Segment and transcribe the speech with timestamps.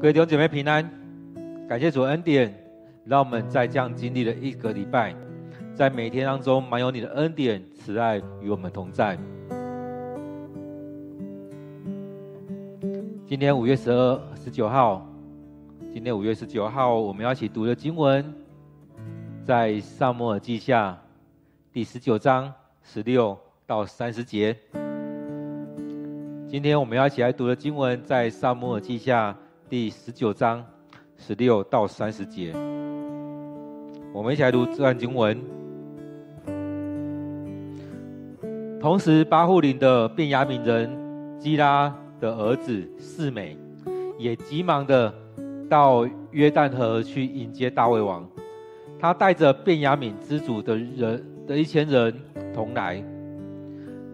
[0.00, 0.88] 各位弟兄姐妹平安，
[1.68, 2.54] 感谢主恩典，
[3.04, 5.12] 让我们在这样经历了一个礼拜，
[5.74, 9.18] 在每天当中满有你的恩典慈爱与我们同在。
[13.26, 15.04] 今天五月十二十九号，
[15.92, 18.24] 今天五月十九号，我们要一起读的经文，
[19.44, 20.96] 在撒摩尔记下
[21.72, 22.54] 第十九章
[22.84, 23.36] 十六
[23.66, 24.56] 到三十节。
[26.46, 29.36] 今天我们要一起来读的经文，在撒摩尔记下。
[29.70, 30.64] 第十九章
[31.18, 32.54] 十六到三十节，
[34.14, 35.38] 我们一起来读这段经文。
[38.80, 40.90] 同时，巴户琳的便雅悯人
[41.38, 43.58] 基拉的儿子示美，
[44.16, 45.12] 也急忙的
[45.68, 48.26] 到约旦河去迎接大卫王。
[48.98, 52.14] 他带着便雅悯支族的人的一千人
[52.54, 53.04] 同来，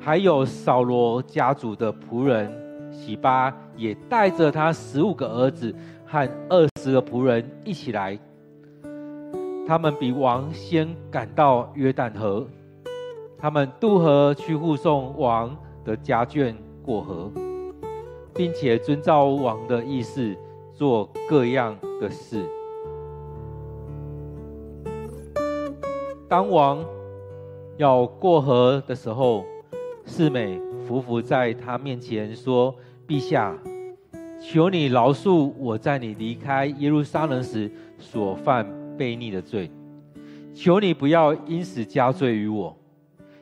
[0.00, 2.63] 还有扫罗家族的仆人。
[2.94, 5.74] 洗巴也带着他十五个儿子
[6.06, 8.16] 和二十个仆人一起来，
[9.66, 12.46] 他们比王先赶到约旦河，
[13.36, 17.30] 他们渡河去护送王的家眷过河，
[18.32, 20.34] 并且遵照王的意思
[20.72, 22.44] 做各样的事。
[26.28, 26.82] 当王
[27.76, 29.44] 要过河的时候，
[30.04, 32.74] 四美匍匐在他面前说。
[33.06, 33.54] 陛下，
[34.40, 39.70] 求你饶恕我在你离开耶路撒冷时所犯悖逆的罪，
[40.54, 42.74] 求你不要因此加罪于我，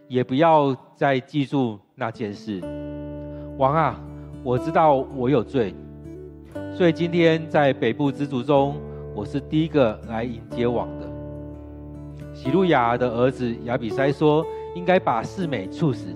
[0.08, 2.60] 也不要再记住那件事。
[3.56, 4.00] 王啊，
[4.42, 5.72] 我知道我有罪，
[6.74, 8.74] 所以今天在北部支族中，
[9.14, 11.08] 我是第一个来迎接王的。
[12.34, 16.08] 喜路雅的儿子亚比筛说：“应该把示美处死，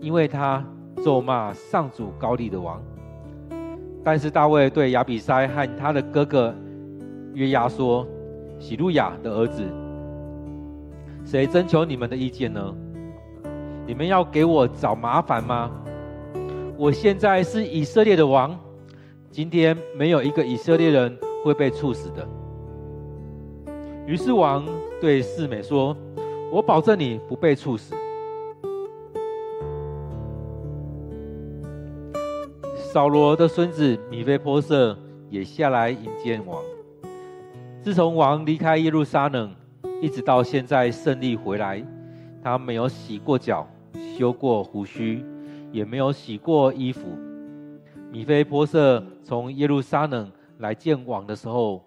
[0.00, 0.64] 因为他。”
[1.04, 2.82] 咒骂上主高丽的王，
[4.02, 6.52] 但是大卫对亚比筛和他的哥哥
[7.34, 8.04] 约押说
[8.58, 9.62] ：“洗鲁雅的儿子，
[11.22, 12.74] 谁征求你们的意见呢？
[13.86, 15.70] 你们要给我找麻烦吗？
[16.78, 18.58] 我现在是以色列的王，
[19.30, 22.26] 今天没有一个以色列人会被处死的。”
[24.08, 24.64] 于是王
[24.98, 25.94] 对示美说
[26.50, 27.94] ：“我保证你不被处死。”
[32.96, 34.98] 扫罗的孙子米非波设
[35.28, 36.62] 也下来迎接王。
[37.82, 39.54] 自从王离开耶路撒冷，
[40.00, 41.84] 一直到现在胜利回来，
[42.42, 43.68] 他没有洗过脚、
[44.16, 45.22] 修过胡须，
[45.70, 47.02] 也没有洗过衣服。
[48.10, 51.84] 米非波设从耶路撒冷来见王的时候，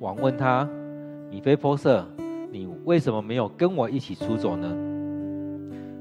[0.00, 0.66] 王问他
[1.30, 2.02] ：“米非波设，
[2.50, 4.66] 你为什么没有跟我一起出走呢？”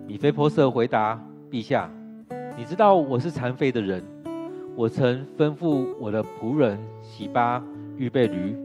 [0.08, 1.22] 米非波设回答
[1.52, 1.92] ：“陛下，
[2.58, 4.02] 你知道我是残废的人。”
[4.78, 7.64] 我曾吩咐我的仆人洗巴
[7.98, 8.56] 预备驴，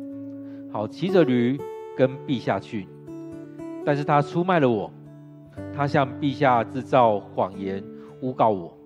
[0.70, 1.58] 好骑着驴
[1.96, 2.86] 跟陛下去。
[3.82, 4.92] 但是他出卖了我，
[5.74, 7.82] 他向陛下制造谎言，
[8.20, 8.76] 诬告我。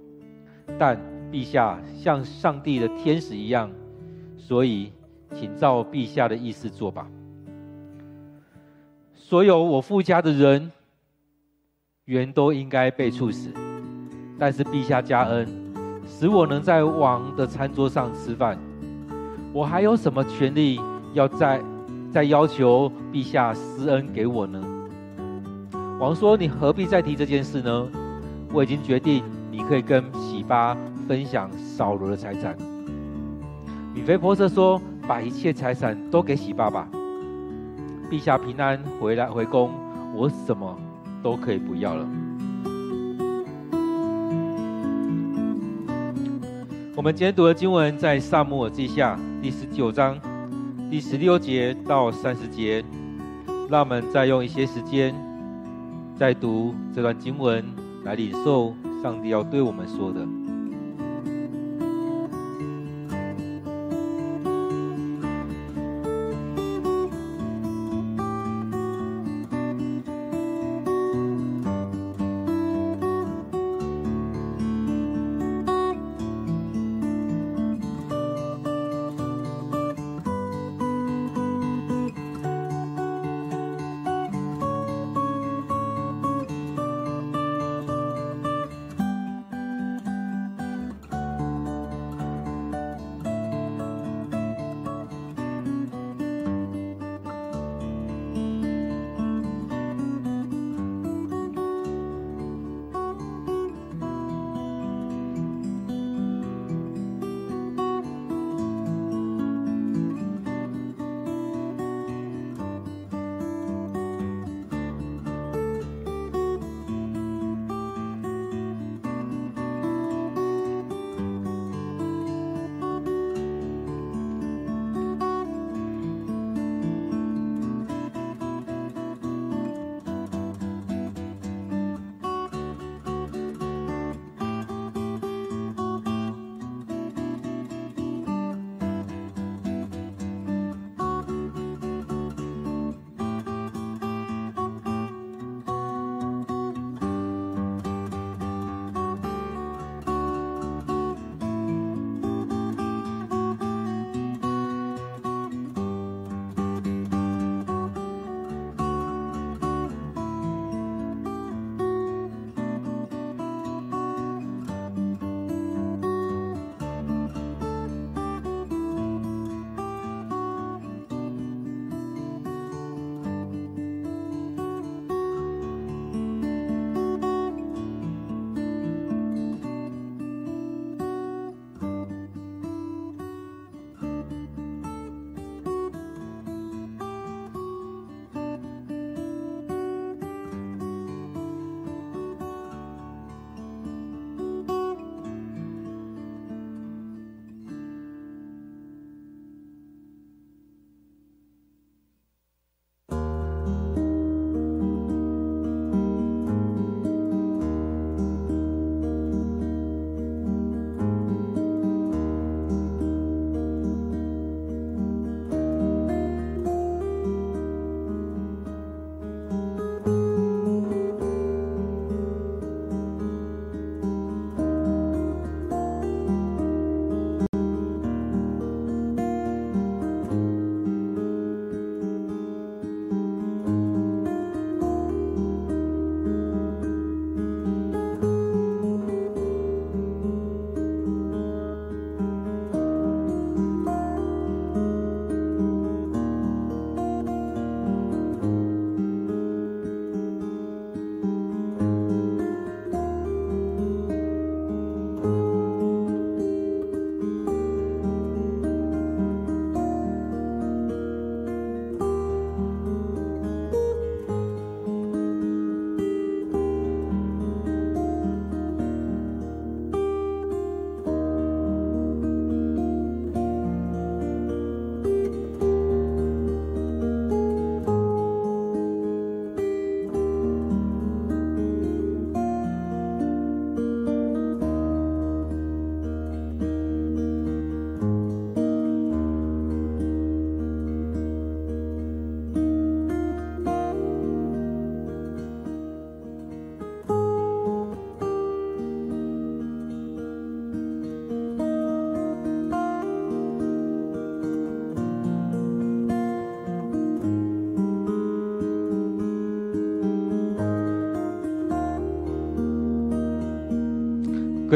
[0.79, 0.97] 但
[1.33, 3.73] 陛下像上帝的天使一样，
[4.39, 4.93] 所以
[5.35, 7.11] 请照陛下的意思做吧。
[9.15, 10.71] 所有我父家的人，
[12.05, 13.51] 原都应该被处死，
[14.39, 15.66] 但是陛下加恩。
[16.07, 18.59] 使我能在王的餐桌上吃饭，
[19.53, 20.81] 我还有什么权利
[21.13, 21.61] 要再
[22.13, 24.63] 再要求陛下施恩给我呢？
[25.99, 27.87] 王说：“你何必再提这件事呢？
[28.53, 30.77] 我已经决定，你可以跟洗巴
[31.09, 32.57] 分享扫罗的财产。”
[33.95, 36.87] 米非波设说：“把一切财产都给洗巴吧。
[38.11, 39.71] 陛下平安回来回宫，
[40.15, 40.79] 我什么
[41.23, 42.07] 都可以不要了。”
[46.97, 50.19] 我们今天读的经文在撒母耳记下第十九章
[50.91, 52.83] 第十六节到三十节，
[53.69, 55.15] 让我们再用一些时间，
[56.15, 57.63] 再读这段经文，
[58.03, 60.27] 来领受上帝要对我们说的。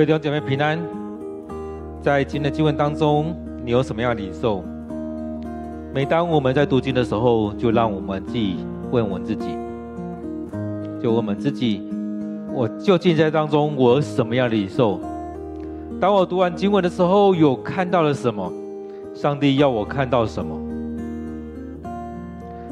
[0.01, 0.81] 各位弟兄姐妹平安，
[2.01, 4.65] 在今天的经文当中，你有什么样的领受？
[5.93, 8.57] 每当我们在读经的时候，就让我们自己
[8.91, 9.49] 问问自己，
[11.03, 11.83] 就问我们自己，
[12.51, 14.99] 我究竟在当中我什么样的领受？
[16.01, 18.51] 当我读完经文的时候，有看到了什么？
[19.15, 20.59] 上帝要我看到什么？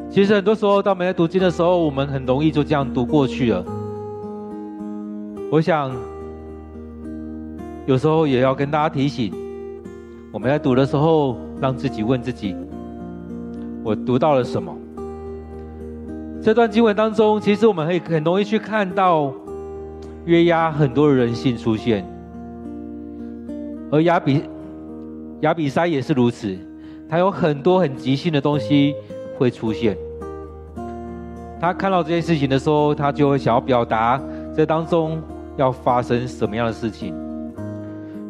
[0.08, 3.62] 其实很多时候，当我们在读经的时候，我们很容易就这样读过去了。
[5.52, 5.92] 我想。
[7.88, 9.32] 有时候也要跟大家提醒，
[10.30, 12.54] 我们在读的时候，让自己问自己：
[13.82, 14.76] 我读到了什么？
[16.42, 19.32] 这段经文当中，其实我们可以很容易去看到
[20.26, 22.04] 约押很多的人性出现，
[23.90, 24.42] 而亚比
[25.40, 26.54] 亚比筛也是如此，
[27.08, 28.94] 他有很多很急性的东西
[29.38, 29.96] 会出现。
[31.58, 34.20] 他看到这件事情的时候，他就会想要表达
[34.54, 35.18] 这当中
[35.56, 37.14] 要发生什么样的事情。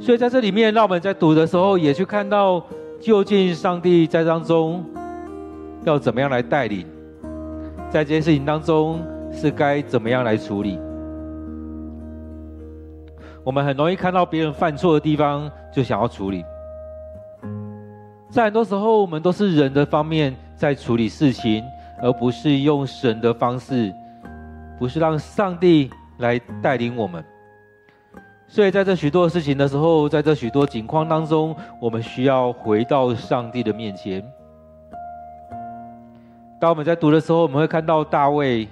[0.01, 2.65] 所以在这里面，让我们在读的时候，也去看到
[3.01, 4.85] 究竟上帝在当中
[5.85, 6.87] 要怎么样来带领，
[7.91, 9.01] 在这件事情当中
[9.33, 10.79] 是该怎么样来处理。
[13.45, 16.45] 我们很容易看到别人犯错的地方，就想要处理。
[18.31, 21.65] 在很多时候，我们都是人的方面在处理事情，
[22.03, 23.93] 而不是用神的方式，
[24.79, 27.25] 不是让上帝来带领我们。
[28.51, 34.25] 所以，在这许多事情的时候，在这许多境况当中，我们需要回到上帝的面前。
[36.59, 38.67] 当我们在读的时候，我们会看到大卫，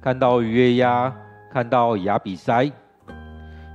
[0.00, 1.14] 看到约押，
[1.52, 2.72] 看到亚比筛。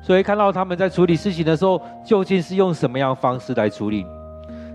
[0.01, 4.03] 所以，看到他们在处理事情的时候，究竟是用什么样方式来处理？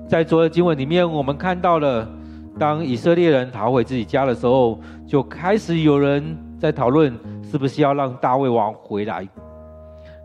[0.06, 2.08] 在昨日经文里面，我们看到了，
[2.56, 9.26] 当以色列人逃回自己家的时候，就开始有人在讨论，是不是要让大卫王回来。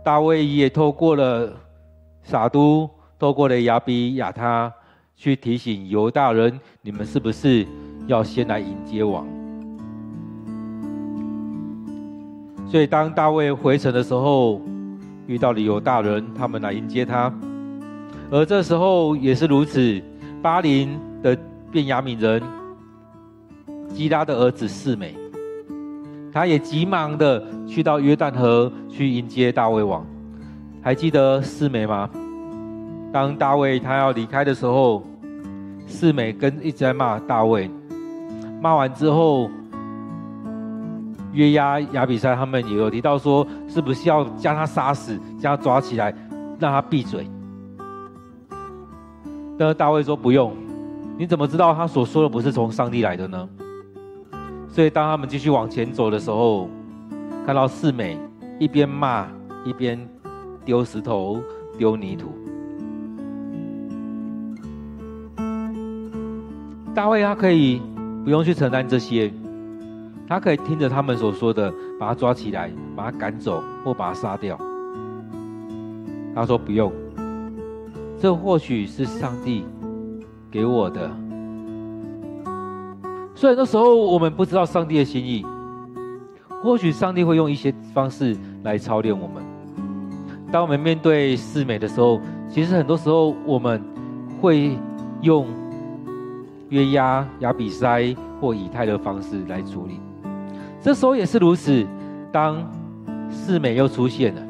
[0.04, 1.54] 大卫也透过了
[2.24, 4.72] 撒都，透过了亚比亚他，
[5.16, 7.66] 去提醒犹大人：你们是不是
[8.06, 9.26] 要先来迎接王？
[12.68, 14.60] 所以，当大卫回城的时候，
[15.26, 17.34] 遇到了犹大人，他们来迎接他。
[18.30, 20.02] 而这时候也是如此，
[20.42, 21.38] 巴林的
[21.72, 22.44] 便雅悯人
[23.88, 25.23] 基拉的儿子示美。
[26.34, 30.04] 他也急忙的去到约旦河去迎接大卫王，
[30.82, 32.10] 还记得示每吗？
[33.12, 35.04] 当大卫他要离开的时候，
[35.86, 37.70] 示每跟一直在骂大卫，
[38.60, 39.48] 骂完之后，
[41.34, 46.12] 约押、亚比筛他们也有提到说，是不是要将他杀死，将他抓起来，
[46.58, 47.28] 让他闭嘴？
[49.56, 50.52] 但是大卫说不用，
[51.16, 53.48] 你怎么知道他所说的不是从上帝来的呢？
[54.74, 56.68] 所以，当他们继续往前走的时候，
[57.46, 58.18] 看到四美
[58.58, 59.28] 一边骂
[59.64, 60.00] 一边
[60.66, 61.40] 丢石头、
[61.78, 62.34] 丢泥土。
[66.96, 67.80] 大卫他可以
[68.24, 69.32] 不用去承担这些，
[70.28, 74.58] 他可以听着他们所说的，把他抓起来，把他赶走或把他杀掉。
[76.34, 76.92] 他说不用，
[78.18, 79.64] 这或许是上帝
[80.50, 81.23] 给我的。
[83.44, 85.46] 所以那时候我们不知道上帝的心意，
[86.64, 89.44] 或许上帝会用一些方式来操练我们。
[90.50, 93.84] 当我们面对示美的时候，其实很多时候我们
[94.40, 94.78] 会
[95.24, 95.46] 用
[96.70, 100.00] 约押、亚比筛或以太的方式来处理。
[100.82, 101.86] 这时候也是如此，
[102.32, 102.66] 当
[103.30, 104.42] 示美又出现了，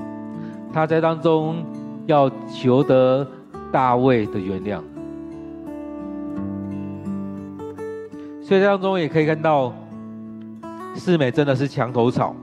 [0.71, 1.65] 他在当中
[2.05, 3.27] 要求得
[3.71, 4.79] 大卫的原谅。
[8.53, 9.73] 所以当中也可以看到，
[10.93, 12.35] 示美真的是墙头草，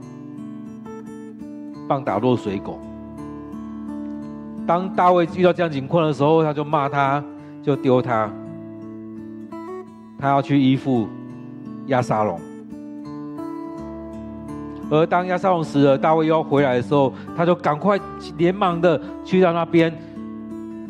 [1.87, 2.77] 棒打落水狗。
[4.67, 7.23] 当大卫遇到这样情况的时候，他就骂他，
[7.63, 8.29] 就丢他，
[10.19, 11.07] 他要去依附
[11.87, 12.37] 亚沙龙。
[14.89, 17.97] 而当亚沙龙死了，大卫又要回来的时候，他就赶快
[18.37, 19.97] 连忙的去到那边，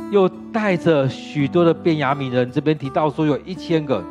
[0.09, 4.03] 又带着许多的便雅悯人，这边提到说有一千个。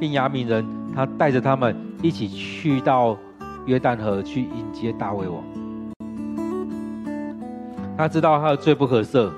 [0.00, 3.16] 便雅悯人，他带着他们一起去到
[3.66, 5.44] 约旦河去迎接大卫王。
[7.98, 9.30] 他知道他的罪不可赦，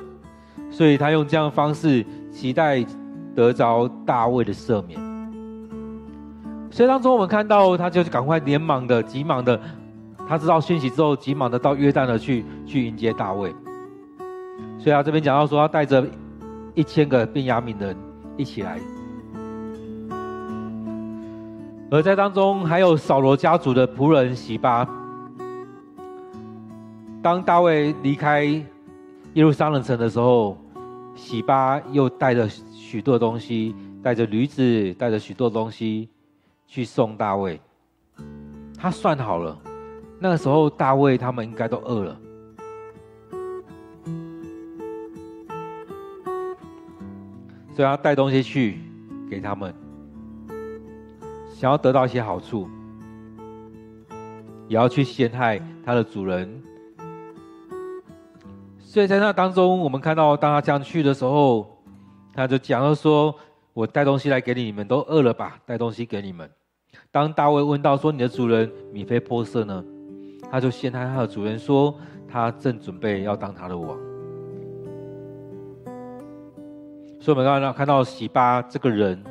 [0.71, 2.87] 所以他用这样的方式期待
[3.35, 5.00] 得着大卫的赦免。
[6.71, 9.61] 所以当中我们看到，他就赶快连忙的、急忙的，
[10.28, 13.52] 他知道讯息之后，急忙的到约旦河去去迎接大卫。
[14.78, 16.07] 所以他这边讲到说，他带着
[16.75, 17.97] 一千个便雅悯人
[18.37, 18.78] 一起来。
[21.92, 24.88] 而在当中还有扫罗家族的仆人洗巴，
[27.22, 28.64] 当大卫离开耶
[29.44, 30.56] 路撒冷城的时候，
[31.14, 36.08] 洗巴又带着许多东西，带着驴子，带着许多东西
[36.66, 37.61] 去送大卫。
[38.78, 39.54] 他算好了，
[40.18, 42.20] 那个时候大卫他们应该都饿了，
[47.76, 48.78] 所以他带东西去
[49.28, 49.75] 给他们，
[51.62, 52.69] 想要得到一些好处，
[54.66, 56.61] 也要去陷害他的主人。
[58.81, 61.81] 所以在那当中，我们看到当他这样去的时候，
[62.35, 63.33] 他就讲了说
[63.75, 65.57] ：“我带东西来给你，你们都饿了吧？
[65.64, 66.50] 带东西给你们。”
[67.12, 69.85] 当大卫问到说：“你的主人米非波色呢？”
[70.50, 71.95] 他就陷害他的主人说
[72.28, 73.87] ：“他正准备要当他的王。”
[77.21, 79.23] 所以，我们刚刚看到洗巴这个人，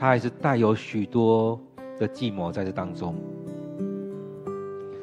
[0.00, 1.60] 他还是带有许多
[1.98, 3.14] 的计谋在这当中。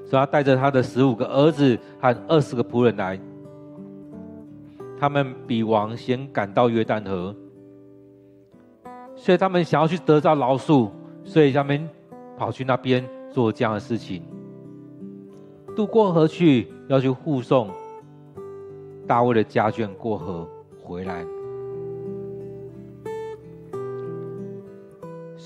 [0.04, 3.20] 所以，他带着他的十五个儿子和二十个仆人来，
[5.00, 7.36] 他们比王先赶到约旦河，
[9.16, 10.90] 所以他们想要去得到饶恕。
[11.24, 11.88] 所以他们
[12.38, 14.24] 跑去那边做这样的事情，
[15.76, 17.70] 渡过河去，要去护送
[19.06, 20.48] 大卫的家眷过河
[20.82, 21.26] 回来。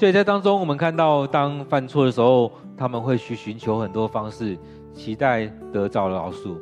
[0.02, 4.58] 所以在当中，我们看到，当犯错的时候，他们会去寻求很多方式，
[4.96, 6.58] 期待得着饶恕，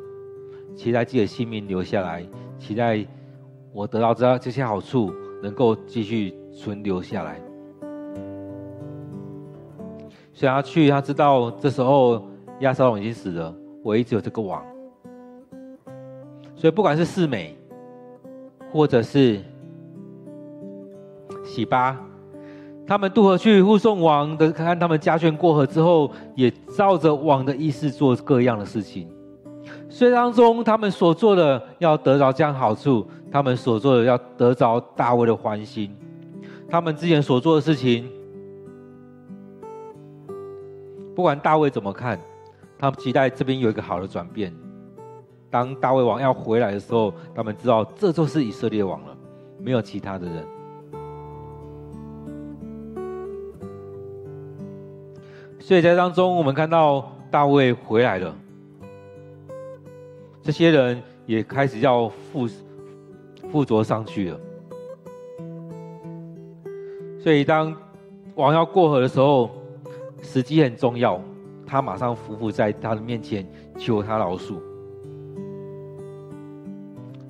[0.76, 2.22] 期待自己的性命留下来，
[2.58, 3.02] 期待
[3.72, 5.10] 我得到这这些好处，
[5.42, 7.40] 能够继续存留下来。
[10.34, 12.22] 所以他去，他知道这时候
[12.58, 14.62] 亚沙龙已经死了，唯一只有这个王。
[16.54, 17.56] 所以不管是四美，
[18.70, 19.40] 或者是
[21.42, 21.98] 洗巴，
[22.90, 29.08] 他们渡河去护送王的，看他们家眷过河之后，也照着王的意思做各样的事情。
[29.88, 35.94] 所以当中他们所做的要得着这样好处，他们所做的要得着大卫的欢心，
[36.68, 38.10] 他们之前所做的事情。
[41.14, 42.18] 不管大卫怎么看，
[42.76, 44.52] 他们期待这边有一个好的转变。
[45.48, 49.16] 当大卫王要回来的时候，他们知道这就是以色列王了，
[49.60, 50.44] 没有其他的人。
[55.70, 58.34] 所以在当中，我们看到大卫回来了，
[60.42, 62.48] 这些人也开始要附
[63.52, 64.40] 附着上去了。
[67.20, 67.72] 所以当
[68.34, 69.48] 王要过河的时候，
[70.20, 71.22] 时机很重要，
[71.64, 73.46] 他马上匍匐在他的面前
[73.78, 74.56] 求他饶恕。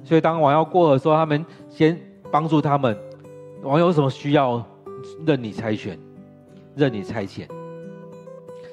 [0.03, 2.97] 所以当王要过河的时候，他们先帮助他们。
[3.63, 4.65] 王有什么需要，
[5.27, 5.99] 任你差遣，
[6.75, 7.47] 任你差遣。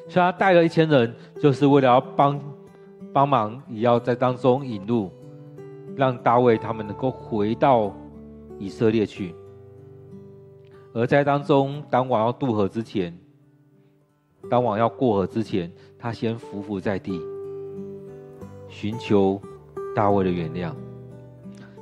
[0.08, 2.40] 所以他带了一千人，就是为了要帮
[3.14, 5.12] 帮忙，也要在当中引路，
[5.96, 7.94] 让大卫他们能够回到
[8.58, 9.36] 以色列去。
[10.94, 13.16] 而在当中，当王要渡河之前。
[14.50, 17.20] 当王要过河之前，他先伏伏在地，
[18.70, 19.42] 寻求
[19.94, 20.72] 大卫的原谅。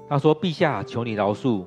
[0.10, 1.64] 他说：“陛下，求你饶恕，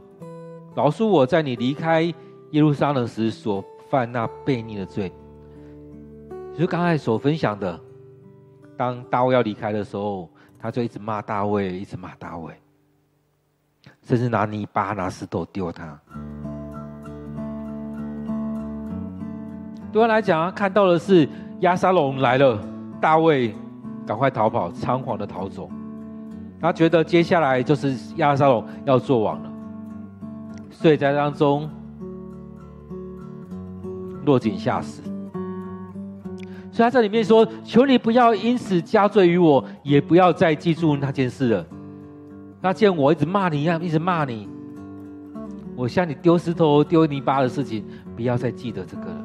[0.75, 2.03] 饶恕我在你离开
[2.51, 5.13] 耶路撒冷时所犯那悖逆的罪。”
[6.59, 7.79] 就是刚才所分享的，
[8.77, 12.53] 当大卫要离开的时候，他就一直骂大卫，一直骂大卫，
[14.03, 15.97] 甚至拿泥巴、拿石头丢他。
[19.93, 21.29] 对他来讲，他看到的是
[21.61, 22.61] 亚沙龙来了，
[23.01, 23.55] 大卫
[24.05, 25.71] 赶快逃跑，仓皇的逃走。
[26.61, 29.53] 他觉得接下来就是亚沙龙要做王了，
[30.73, 31.71] 所以在当中
[34.25, 35.03] 落井下石。
[36.79, 41.67] 所以他在里面说：“求你不要因此加罪于我，也不要再记住那件事了。
[42.61, 44.49] 那见我一直骂你一样，一直骂你，
[45.75, 49.25] 我向你丢石头、丢泥巴的事情，不要再记得这个了。”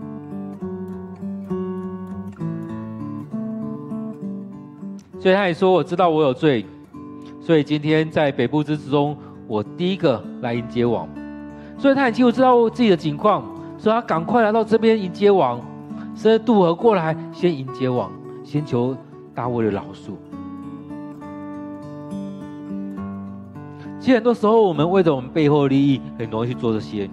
[5.21, 6.65] 所以他也说：“我知道我有罪，
[7.39, 9.15] 所以今天在北部之中，
[9.47, 11.07] 我第一个来迎接王。
[11.77, 13.43] 所以他很清楚知道自己的情况，
[13.77, 15.61] 所以他赶快来到这边迎接王，
[16.15, 18.11] 甚至渡河过来先迎接王，
[18.43, 18.95] 先求
[19.33, 20.11] 大卫的饶恕。
[23.99, 27.09] 其实很多时候，我们为着我们背后的利益，很容易去做这些。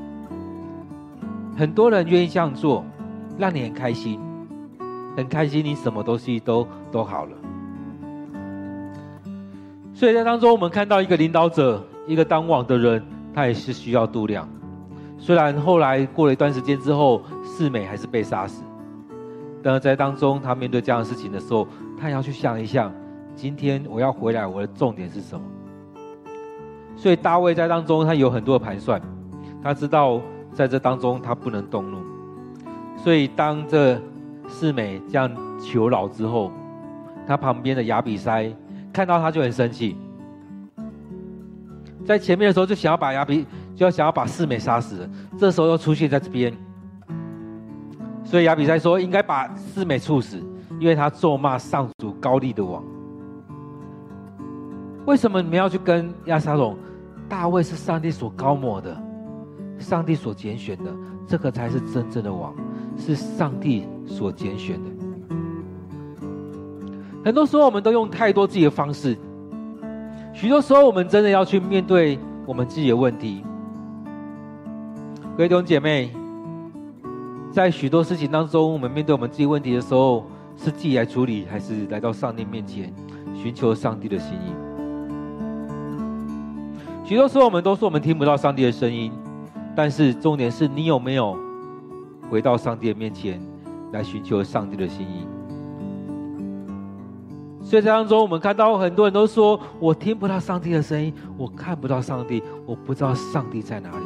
[1.57, 2.85] 很多人愿意这样做，
[3.39, 4.19] 让你很开心，
[5.17, 7.33] 很开心，你什么东西都都好了。”
[9.95, 14.49] 所以在当中，我们看到一个领导者，一个当王的人，他也是需要度量。
[15.19, 18.65] 虽然后来过了一段时间之后，示美还是被杀死，
[19.63, 21.67] 但是在当中，他面对这样的事情的时候，
[22.01, 22.93] 他也要去想一想，
[23.35, 25.45] 今天我要回来，我的重点是什么？
[26.97, 29.01] 所以大卫在当中，他有很多的盘算，
[29.63, 30.21] 他知道
[30.53, 31.99] 在这当中他不能动怒。
[32.97, 34.01] 所以当这
[34.49, 36.51] 示美这样求饶之后，
[37.27, 38.53] 他旁边的亚比筛
[38.93, 39.97] 看到他就很生气，
[42.05, 46.53] 在前面的时候就想要把亚比，就要想要把示美杀死，这时候又出现在这边，
[48.31, 50.41] 所以亚比筛说应该把四美处死，
[50.79, 52.81] 因为他咒骂上主高利的王。
[55.05, 56.77] 为什么你们要去跟亚沙龙？
[57.29, 58.97] 大卫是上帝所高抹的，
[59.81, 60.95] 上帝所拣选的，
[61.27, 62.55] 这个才是真正的王，
[62.97, 64.91] 是上帝所拣选的。
[67.25, 69.19] 很多时候，我们都用太多自己的方式，
[70.33, 72.17] 许多时候，我们真的要去面对
[72.47, 73.43] 我们自己的问题。
[75.37, 76.13] 各位弟兄姐妹，
[77.53, 80.25] 在许多事情当中，我们面对我们自己问题的时候，
[80.57, 82.93] 是自己来处理，还是来到上帝面前
[83.35, 84.55] 寻求上帝的心意？
[87.05, 89.11] 许多时候，我们都说我们听不到上帝的声音，
[89.75, 91.37] 但是重点是你有没有
[92.31, 93.41] 回到上帝的面前
[93.93, 95.27] 来寻求上帝的心意？
[97.65, 104.05] 所以在当中，我们看到很多人都说：“我听不到上帝的声音，我看不到上帝，我不知道上帝在哪里，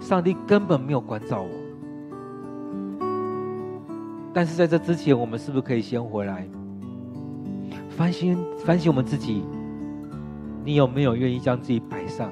[0.00, 1.48] 上帝根本没有关照我。”
[4.36, 6.46] 但是在这之前，我们是不是可以先回来
[7.88, 9.42] 反省反省我们自己？
[10.62, 12.30] 你有没有愿意将自己摆上？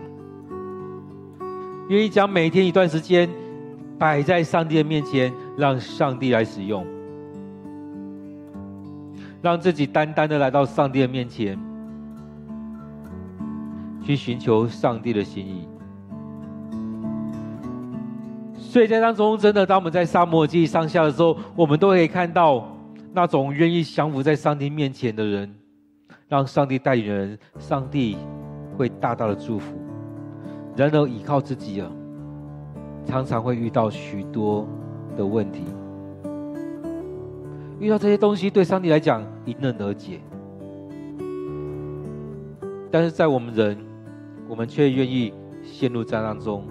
[1.88, 3.26] 愿意将每天一段时间
[3.98, 6.86] 摆在上帝的面前，让上帝来使用，
[9.40, 11.58] 让自己单单的来到上帝的面前，
[14.02, 15.66] 去寻求上帝的心意。
[18.74, 22.76] 所以在当中，真的，当我们在沙漠记上下的时候，我们都可以看到
[23.12, 25.54] 那种愿意降服在上帝面前的人，
[26.26, 28.16] 让上帝带领人，上帝
[28.76, 29.76] 会大大的祝福。
[30.74, 31.88] 然而，依靠自己啊，
[33.06, 34.66] 常常会遇到许多
[35.16, 35.62] 的问题。
[37.78, 40.20] 遇到这些东西，对上帝来讲迎刃而解，
[42.90, 43.78] 但是在我们人，
[44.48, 45.32] 我们却愿意
[45.62, 46.66] 陷入在当中，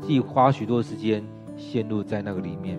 [0.00, 1.22] 自己花许多时间
[1.56, 2.78] 陷入在那个里面。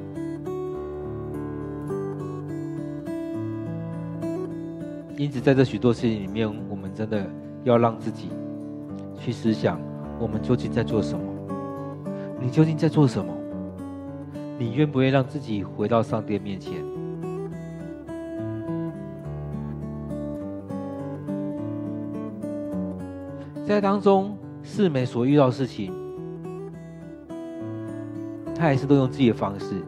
[5.16, 7.26] 因此，在这许多事情里面，我们真的
[7.64, 8.30] 要让自己
[9.20, 9.80] 去思想。
[10.20, 11.26] 我们究竟在做什么？
[12.42, 13.34] 你究竟在做什么？
[14.58, 16.74] 你愿不愿意让自己回到上帝面前？
[23.66, 25.94] 在当中，示每所遇到的事情，
[28.64, 29.84] 他还是都用自己的方式。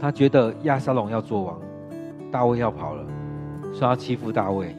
[0.00, 1.60] 他觉得亚沙龙要做王，
[2.30, 3.04] 大卫要跑了，
[3.74, 4.74] 说要欺负大卫。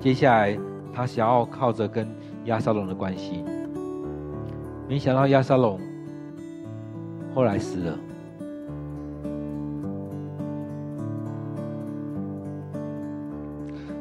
[0.00, 0.58] 接下来。
[0.96, 2.06] 他想要靠着跟
[2.44, 3.42] 亚沙龙的关系，
[4.88, 5.80] 没想到亚沙龙
[7.34, 7.98] 后来死了。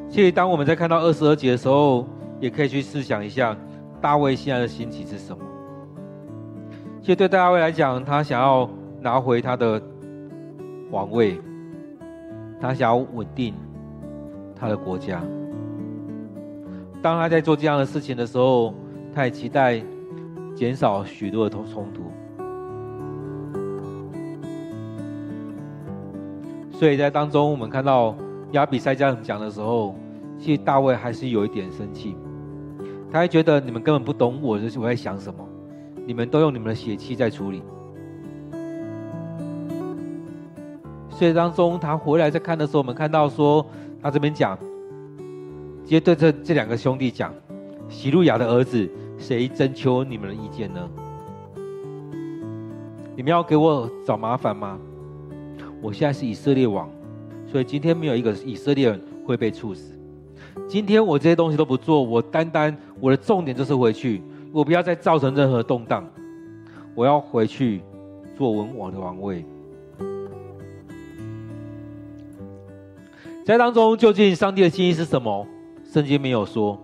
[0.07, 2.05] 其实，当我们在看到二十二节的时候，
[2.39, 3.57] 也可以去思想一下
[3.99, 5.43] 大卫现在的心情是什么。
[7.03, 8.69] 其实，对大卫来讲，他想要
[9.01, 9.81] 拿回他的
[10.89, 11.37] 王位，
[12.61, 13.53] 他想要稳定
[14.55, 15.21] 他的国家。
[17.01, 18.73] 当他在做这样的事情的时候，
[19.13, 19.83] 他也期待
[20.55, 22.03] 减少许多的冲冲突。
[26.71, 28.15] 所以在当中，我们看到
[28.53, 29.93] 亚比筛这样讲的时候，
[30.39, 32.15] 其实大卫还是有一点生气。
[33.11, 35.45] 他还觉得你们根本不懂我，就是我在想什么，
[36.05, 37.61] 你们都用你们的血气在处理。
[41.09, 43.65] 所以当中他回来再看的时候，我们看到说
[44.01, 44.57] 他这边讲。
[45.83, 47.33] 直接对这这两个兄弟讲
[47.89, 50.79] ：“洗鲁雅的儿子，谁征求你们的意见呢？
[53.17, 54.79] 你们要给我找麻烦吗？
[55.81, 56.89] 我现在是以色列王，
[57.45, 59.93] 所以今天没有一个以色列人会被处死。
[60.69, 64.21] 今天我这些东西都不做，我单单我的重点就是回去，
[64.53, 66.09] 我不要再造成任何动荡。
[66.95, 67.81] 我要回去
[68.37, 69.43] 坐稳我的王位。
[73.43, 75.45] 在当中，究竟上帝的心意是什么？”
[75.83, 76.79] 圣经没有说，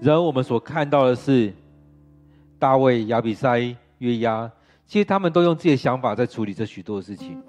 [0.00, 1.52] 然而我们所看到的是，
[2.56, 4.48] 大卫、亚比筛、约押，
[4.86, 7.42] 其实他们都用自己的想法在处理这许多的事情。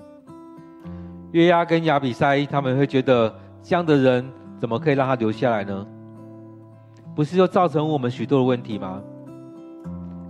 [1.32, 4.28] 约押跟亚比筛，他们会觉得这样的人
[4.60, 5.86] 怎么可以让他留下来呢？
[7.16, 9.02] 不是就造成我们许多的问题吗？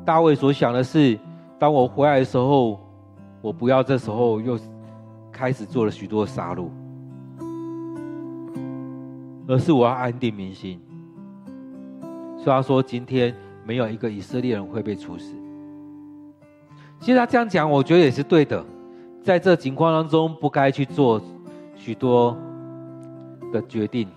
[0.05, 1.17] 大卫所想的是，
[1.57, 2.79] 当我回来的时候，
[3.41, 4.57] 我不要这时候又
[5.31, 6.69] 开始做了许多杀戮。
[9.47, 10.79] 而是我要安定民心。
[12.37, 15.33] 所以他说，今天没有一个以色列人会被处死。
[16.99, 18.63] 其实他这样讲，我觉得也是对的。
[19.23, 21.21] 在这情况当中，不该去做
[21.75, 22.37] 许多
[23.51, 24.07] 的决定。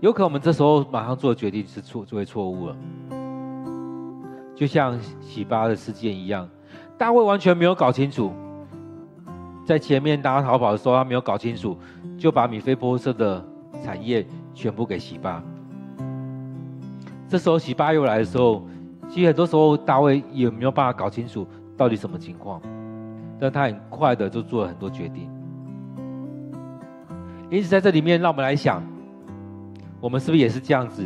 [0.00, 2.76] 有可能我们这时候马上做的决定是错，就会错误了。
[4.54, 6.48] 就像洗巴的事件一样，
[6.96, 8.32] 大卫完全没有搞清楚，
[9.66, 11.76] 在前面大家逃跑的时候，他没有搞清楚，
[12.18, 13.44] 就把米非波设的
[13.84, 15.42] 产业全部给洗巴。
[17.28, 18.66] 这时候洗巴又来的时候，
[19.08, 22.60] 其实很多时候大卫也没有办法搞清楚到底什么情况，
[23.38, 25.30] 但他很快的就做了很多决定。
[27.50, 28.82] 因此在这里面，让我们来想。
[30.00, 31.04] 我们是不是也是这样子？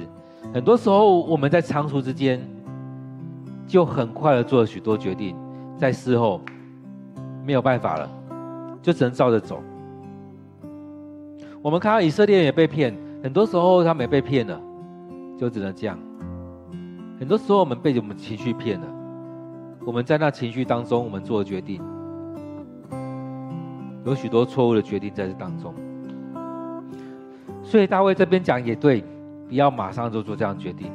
[0.53, 2.41] 很多时候我们在仓促之间，
[3.67, 5.35] 就很快的做了许多决定，
[5.79, 6.41] 在事后
[7.45, 8.09] 没有办法了，
[8.83, 9.63] 就只能照着走。
[11.61, 14.61] 我们看到以色列也被骗，很多时候他们也被骗了，
[15.39, 15.99] 就只能这样。
[17.19, 18.87] 很多时候我们被我们情绪骗了，
[19.87, 21.81] 我们在那情绪当中，我们做了决定，
[24.05, 25.75] 有许多错误的决定在这当中。
[27.65, 29.03] 所以大卫这边讲也对，
[29.49, 30.93] 不要马上就做这样决定，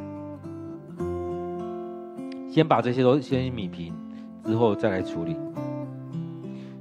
[2.49, 3.93] 先把这些都先米平，
[4.45, 5.35] 之后再来处理。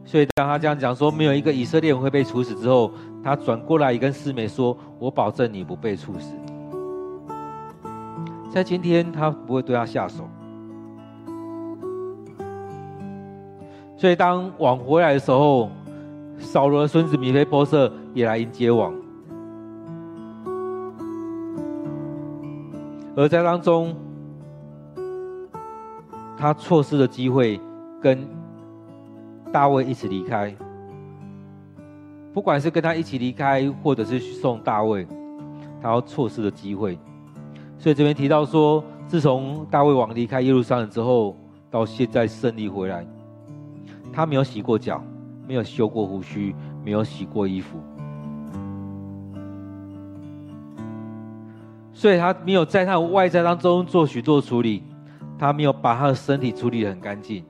[0.05, 6.35] 所以当他这样讲说没有一个以色列人会被处死之后，他转过来也跟示每说：“我保证你不被处死。”
[8.51, 10.29] 在今天他不会对他下手。
[13.97, 15.71] 所以当王回来的时候，
[16.39, 18.95] 扫罗的孙子米非波设也来迎接王。
[23.19, 23.97] 而在当中，
[26.37, 27.61] 他错失了机会，
[28.01, 28.25] 跟
[29.51, 30.55] 大卫一起离开。
[32.33, 35.05] 不管是跟他一起离开，或者是送大卫，
[35.83, 36.97] 他要错失了机会。
[37.77, 41.37] 所以这边提到说，自从大卫王离开耶路撒冷之后，
[41.73, 43.05] 到现在胜利回来，
[44.13, 45.03] 他没有洗过脚，
[45.45, 46.55] 没有修过胡须，
[46.85, 47.81] 没有洗过衣服。
[51.99, 54.85] 所以他没有在他的外在当中做许多处理，
[55.37, 57.45] 他没有把他的身体处理得很干净，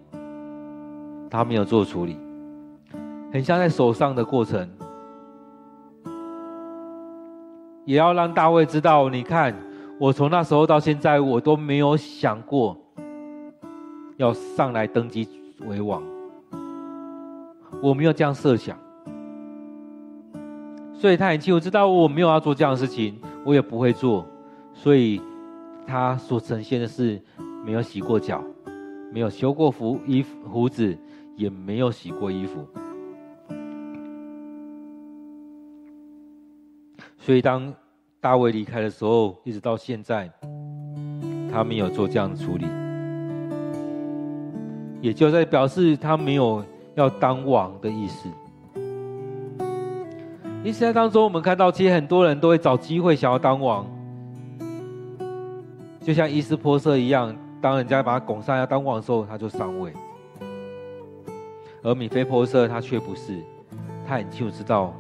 [1.29, 2.17] 他没有做处理，
[3.31, 4.67] 很像在手上的过程，
[7.85, 9.55] 也要让大卫知道，你看
[10.01, 12.75] 我从那时候到现在，我都没有想过
[14.17, 15.29] 要上来登基
[15.67, 16.03] 为王，
[17.83, 18.79] 我没有这样设想，
[20.95, 24.25] 所以他很清楚知道我没有要做这样的事情，我也不会做。
[24.81, 25.21] 所以，
[25.89, 27.21] 他所呈现的是
[27.65, 28.41] 没有洗过脚，
[29.13, 30.97] 没有修过胡衣服胡子，
[31.37, 32.65] 也没有洗过衣服。
[37.19, 37.75] 所以，当
[38.21, 40.31] 大卫离开的时候，一直到现在，
[41.51, 42.65] 他没有做这样的处理，
[45.03, 46.65] 也就在表示他没有
[46.95, 48.29] 要当王的意思。
[50.63, 53.85] 因此，在当中，我们看到，其实很多人都会找机会想要当王。
[56.09, 59.93] 就像伊斯坡色一样，当人家把他拱上要当王的时候，他就上位；
[61.83, 63.39] 而米非波色他却不是，
[64.07, 64.95] 他很清楚知道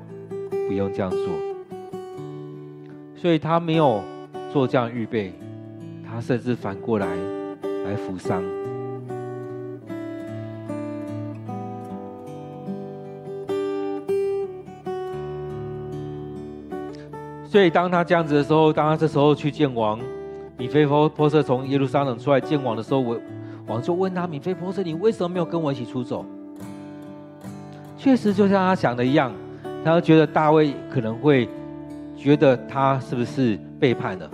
[0.51, 1.21] 不用这样做，
[3.17, 4.03] 所以他没有
[4.53, 5.33] 做这样预备，
[6.07, 7.07] 他甚至反过来
[7.63, 8.45] 来扶丧。
[17.47, 19.99] 所以当他这样子的时候，当他这时候去见王。
[20.59, 23.17] 米非波波设从耶路撒冷出来见王的时候，我
[23.69, 26.27] 王就问他：米非波设，你为什么没有跟我一起出走？
[27.97, 29.33] 确实，就像他想的一样，
[29.85, 31.49] 他觉得大卫可能会
[32.17, 34.29] 觉得他是不是背叛了，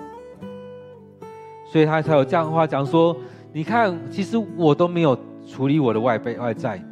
[1.67, 3.15] 所以他才有这样的话讲说：
[3.53, 6.83] 你看，其实我都没有处理我的外备外在，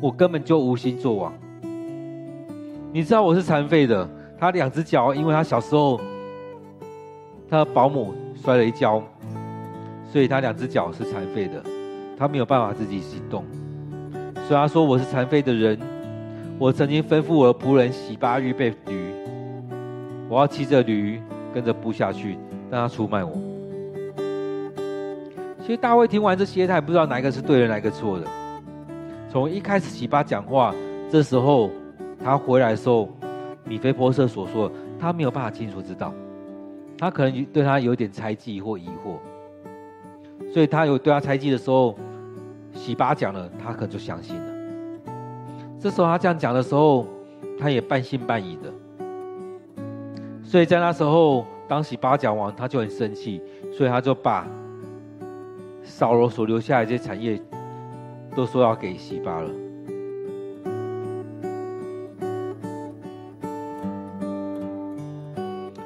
[0.00, 1.34] 我根本就无心做王。
[2.92, 6.00] 你知道我是残废的，他两只脚，因为他小时候
[7.50, 8.14] 他的保姆。
[8.44, 9.02] 摔了一跤，
[10.12, 11.62] 所以他两只脚是残废的，
[12.18, 13.42] 他没有办法自己行动。
[14.46, 15.78] 所以他说：“我是残废的人，
[16.58, 19.14] 我曾经吩咐我的仆人洗巴预备驴，
[20.28, 21.18] 我要骑着驴
[21.54, 22.36] 跟着步下去，
[22.70, 23.32] 让他出卖我。”
[25.64, 28.26] 其实大卫听完这些，他也不知道哪一个是对的，哪一个错的。
[29.30, 30.74] 从一开始洗巴讲话，
[31.10, 31.70] 这时候
[32.22, 33.08] 他回来的时候，
[33.64, 36.12] 米非波设所说，他没有办法清楚知道。
[37.04, 39.18] 他可能对他有点猜忌或疑惑，
[40.50, 41.94] 所以他有对他猜忌的时候，
[42.72, 44.52] 洗巴讲了，他可能就相信了。
[45.78, 47.06] 这时候他这样讲的时候，
[47.58, 48.72] 他也半信半疑的。
[50.42, 54.46] 所以在那时候，当洗巴讲完，他就很生气，所以他就把
[55.82, 57.38] 扫罗所留下来这些产业，
[58.34, 59.50] 都说要给洗巴了。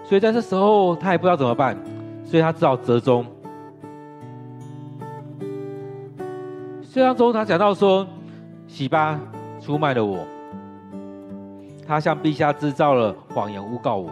[0.08, 1.76] 所以在这时候，他也不知道怎么办，
[2.24, 3.26] 所以他只好折中。
[6.82, 8.06] 虽然中，他讲到说，
[8.66, 9.20] 洗巴
[9.60, 10.26] 出卖了我，
[11.86, 14.10] 他向陛下制造了谎言，诬告我。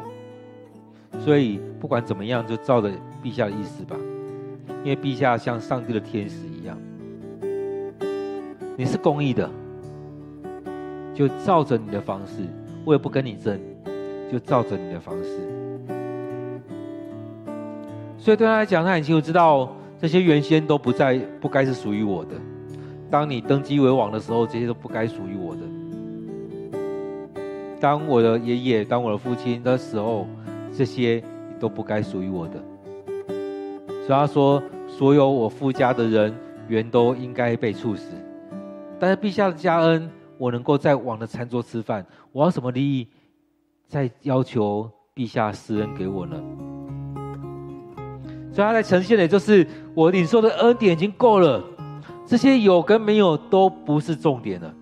[1.20, 2.90] 所以不管怎么样，就照着
[3.24, 3.96] 陛下的意思吧，
[4.84, 6.76] 因为陛下像上帝的天使一样，
[8.76, 9.48] 你是公义的，
[11.14, 12.42] 就照着你的方式，
[12.84, 13.58] 我也不跟你争，
[14.30, 15.55] 就照着你的方式。
[18.26, 22.32] 所以对他来讲，他很清楚知道这些原先都不在，不该是属于我的。
[23.08, 25.60] 当你登基为王的时候，这些都不该属于我的。
[27.78, 30.26] 当我的爷爷、当我的父亲的时候，
[30.76, 31.22] 这些
[31.60, 32.54] 都不该属于我的。
[34.04, 36.34] 所以他说，所有我父家的人，
[36.66, 38.10] 原都应该被处死。
[38.98, 43.06] 但是陛下的加恩，我能够在王的餐桌吃饭，我要什么利益，
[43.86, 46.36] 再要求陛下施恩给我呢？
[48.56, 51.62] 所以他在呈现的，就是我领受的恩典已经够了，
[52.24, 54.74] 这些有跟没有都不是重点了。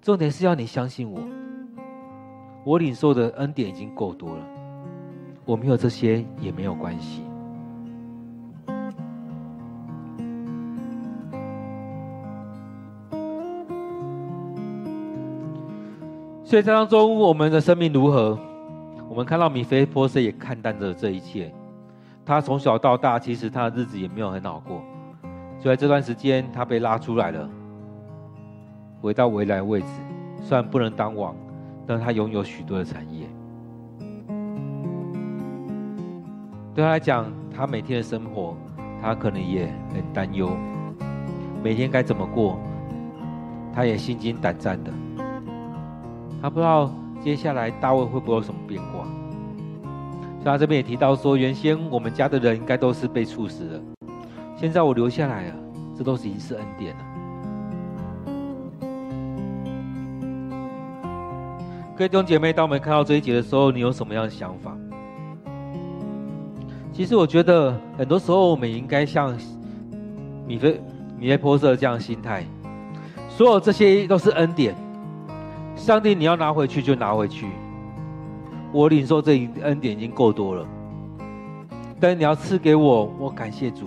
[0.00, 1.20] 重点是要你相信我，
[2.64, 4.42] 我领受的恩典已经够多了，
[5.44, 7.20] 我没有这些也没有关系。
[16.42, 18.38] 所以在当中，我们的生命如何？
[19.10, 21.52] 我们看到米非波设也看淡着这一切。
[22.26, 24.82] 他从小到大，其实他的日子也没有很好过。
[25.60, 27.48] 就在这段时间，他被拉出来了，
[29.00, 29.86] 回到原来位置。
[30.42, 31.36] 虽然不能当王，
[31.86, 33.28] 但他拥有许多的产业。
[36.74, 38.56] 对他来讲，他每天的生活，
[39.00, 40.50] 他可能也很担忧。
[41.62, 42.58] 每天该怎么过，
[43.72, 44.92] 他也心惊胆战的。
[46.42, 49.06] 他不知道接下来大卫会不会有什么变化。
[50.52, 53.82] 他这边也提到说，原先我们家的人应该都是被处死的，
[54.56, 55.54] 现在我留下来了，
[55.96, 57.00] 这都是已经是恩典了。
[61.96, 64.76] 各位弟兄姐妹，当我们看到这一节的时候，你有什么样的想法？
[66.92, 69.36] 其实我觉得，很多时候我们应该像
[70.46, 70.80] 米非
[71.18, 72.44] 米非波设这样心态，
[73.28, 74.76] 所有这些都是恩典，
[75.74, 77.48] 上帝你要拿回去就拿回去。
[78.76, 80.66] 我领受这一恩典已经够多了，
[81.98, 83.86] 但你要赐给我，我感谢主。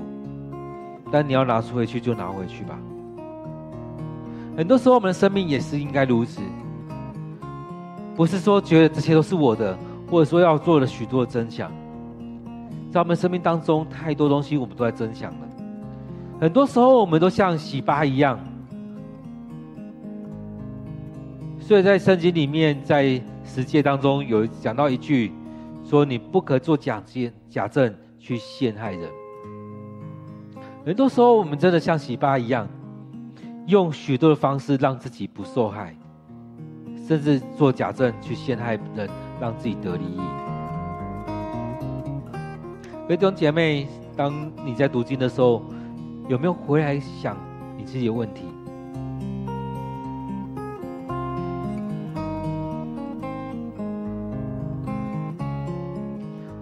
[1.11, 2.75] 但你要拿出回去就拿回去吧。
[4.57, 6.41] 很多时候我们的生命也是应该如此，
[8.15, 9.77] 不是说觉得这些都是我的，
[10.09, 11.71] 或者说要做了许多的争抢。
[12.91, 15.47] 在我们生命当中，太多东西我们都在争抢了。
[16.41, 18.39] 很多时候我们都像洗巴一样，
[21.59, 25.33] 所以在圣经里面，在十诫当中有讲到一句，
[25.83, 29.09] 说你不可做假见假证去陷害人。
[30.85, 32.67] 很多时候我们真的像洗巴一样，
[33.65, 35.95] 用许多的方式让自己不受害，
[37.07, 39.09] 甚至做假证去陷害人，
[39.41, 40.21] 让自己得利益。
[43.03, 45.63] 各位弟兄姐妹，当你在读经的时候，
[46.27, 47.35] 有没有回来想
[47.75, 48.43] 你自己的问题？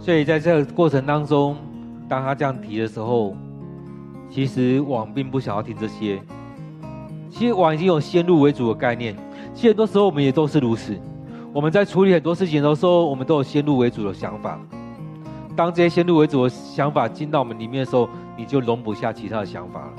[0.08, 1.58] 所以在这个过程当中，
[2.08, 3.36] 当他这样提的时候，
[4.30, 6.18] 其实王并不想要听这些。
[7.30, 9.14] 其实王已经有先入为主的概念。
[9.54, 10.98] 其实很多时候我们也都是如此。
[11.52, 14.58] 我们在处理很多事情的时候，我们都有先入为主的想法。
[15.58, 19.94] 当这些先入为主的想法进到我们里面的时候，你就容不下其他的想法了。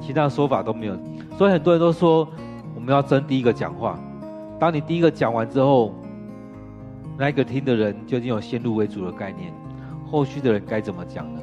[0.00, 0.96] 其他的说法都没有。
[1.36, 2.26] 所以很多人都说，
[2.74, 4.00] 我们要争第一个讲话。
[4.58, 5.92] 当你第一个讲完之后，
[7.18, 9.52] 那一个听的人究竟有先入为主的概念，
[10.06, 11.42] 后续的人该怎么讲呢？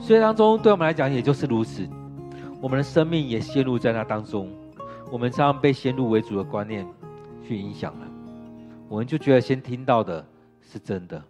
[0.00, 1.86] 所以当中对我们来讲，也就是如此，
[2.62, 4.48] 我们的生命也陷入在那当中，
[5.10, 6.86] 我们常常被先入为主的观念
[7.46, 8.06] 去影响了，
[8.88, 10.26] 我们就觉得先听到的
[10.62, 11.22] 是真的。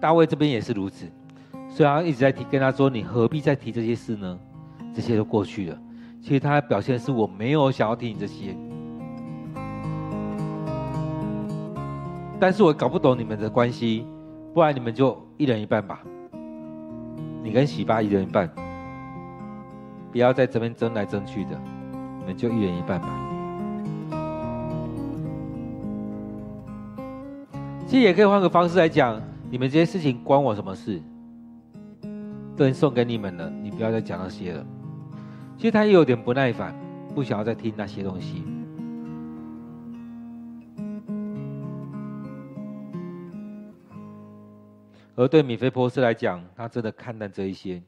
[0.00, 1.06] 大卫这边也是如此，
[1.68, 4.38] 虽然一直在提，跟他说：“你何必再提这些事呢？
[4.94, 5.78] 这些都过去了。”
[6.22, 8.56] 其实他表现是我没有想要听你这些。
[12.38, 14.06] 但是我搞不懂你们的关系
[14.54, 16.00] 不然你们就一人一半吧。
[17.42, 18.48] 你跟喜爸一人一半。
[20.12, 21.60] 不要在这边争来争去的
[22.20, 23.08] 你们就一人一半吧。
[27.86, 31.02] 其实也可以换个方式来讲你们这些事情关我什么事？
[32.56, 34.64] 都已经送给你们了你不要再讲那些了。
[35.56, 36.74] 其实他也有点不耐烦，
[37.14, 38.42] 不想要再听那些东西。
[45.14, 47.80] 而对米菲波设来讲，他真的看淡这一些。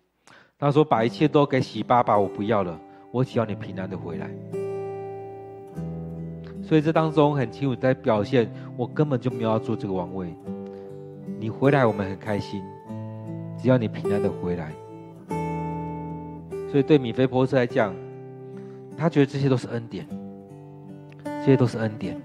[0.58, 2.78] 他说：“把一切都给喜爸爸，我不要了，
[3.10, 4.30] 我只要你平安的回来。”
[6.62, 10.32] 所以这当中很清楚在表现，我根本就没有要做这个王位。
[11.40, 12.62] 你回来，我们很开心，
[13.58, 14.72] 只要你平安的回来。
[16.74, 17.94] 所以对米非波设来讲，
[18.96, 20.04] 他觉得这些都是恩典，
[21.22, 22.20] 这些都是恩典。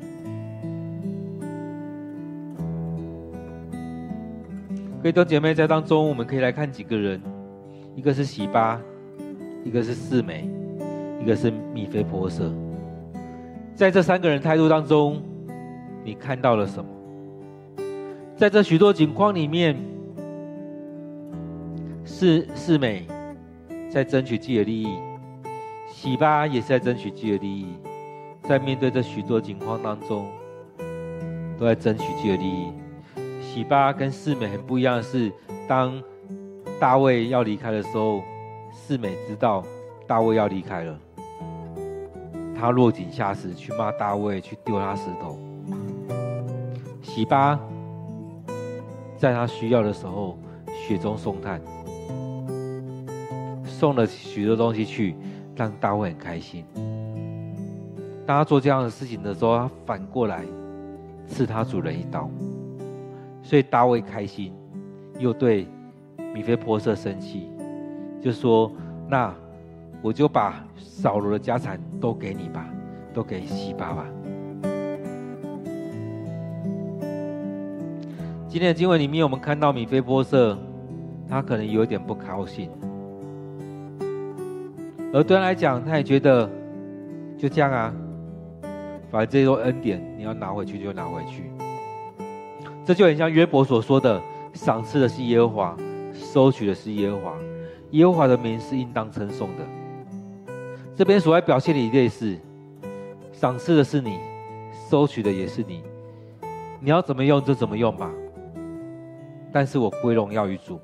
[4.98, 7.22] 各位弟兄姐妹，在当中我们可以来看几个人，
[7.96, 8.82] 一个是洗巴，
[9.64, 10.50] 一个是示美，
[11.22, 12.52] 一个是米非波设。
[13.76, 15.22] 在这三个人态度当中，
[16.04, 16.90] 你看到了什么？
[18.36, 19.78] 在这许多景况里面，
[22.04, 23.06] 示示美
[23.90, 25.00] 在争取自己的利益，
[25.88, 27.76] 洗巴也是在争取自己的利益，
[28.44, 30.28] 在面对这许多情况当中，
[31.58, 32.72] 都在争取自己的利益。
[33.42, 35.32] 洗巴跟四美很不一样的是，
[35.68, 36.02] 当
[36.80, 38.22] 大卫要离开的时候，
[38.72, 39.64] 四美知道
[40.06, 41.00] 大卫要离开了，
[42.56, 45.40] 他落井下石去骂大卫，去丢他石头。
[47.02, 47.60] 洗巴
[49.18, 50.38] 在他需要的时候
[50.68, 51.60] 雪中送炭，
[53.80, 55.16] 送了许多东西去，
[55.56, 56.66] 让大卫很开心。
[58.28, 60.44] 当他做这样的事情的时候，他反过来
[61.26, 62.30] 刺他主人一刀。
[63.42, 64.54] 所以大卫开心，
[65.18, 65.66] 又对
[66.36, 67.48] 米非波设生气，
[68.22, 68.70] 就说
[69.10, 69.34] ：“那
[70.02, 72.70] 我就把扫罗的家产都给你吧，
[73.14, 74.06] 都给西巴吧。”
[78.50, 80.58] 今天的经文里面，我们看到米非波设，
[81.30, 82.70] 他可能有点不高兴，
[85.12, 86.50] 而对他来讲，他也觉得
[87.38, 87.94] 就这样啊，
[89.10, 91.52] 反正这些恩典，你要拿回去就拿回去。
[92.86, 94.22] 这就很像约伯所说的
[94.54, 95.78] ：“赏赐的是耶和华，
[96.14, 97.34] 收取的是耶和华，
[97.92, 99.64] 耶和华的名是应当称颂的。”
[100.96, 102.38] 这边所要表现的一类是：
[103.32, 104.20] 赏赐的是你，
[104.90, 105.82] 收取的也是你，
[106.80, 108.12] 你要怎么用就怎么用吧。
[109.52, 110.80] 但是我归荣耀于主，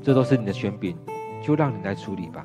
[0.00, 0.96] 这都是你的权柄，
[1.42, 2.42] 就让你来处理吧。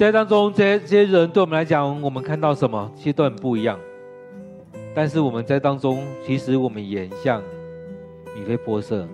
[0.00, 2.90] 在当中，这些这些人对我们来讲，我们看到什么？
[2.96, 3.78] 其实都很不一样。
[4.94, 7.42] 但是我们在当中，其实我们也像
[8.34, 9.06] 米非波设，